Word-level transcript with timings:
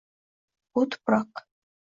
Bu 0.75 0.85
tuproq 0.95 1.45